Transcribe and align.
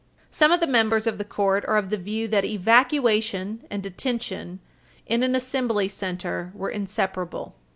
Some 0.31 0.51
of 0.51 0.59
the 0.59 0.65
members 0.65 1.05
of 1.05 1.19
the 1.19 1.23
Court 1.23 1.63
are 1.67 1.77
of 1.77 1.91
the 1.91 1.97
view 1.97 2.27
that 2.29 2.43
evacuation 2.43 3.63
and 3.69 3.83
detention 3.83 4.59
in 5.05 5.21
an 5.21 5.35
Assembly 5.35 5.87
Center 5.89 6.51
were 6.55 6.71
inseparable. 6.71 7.53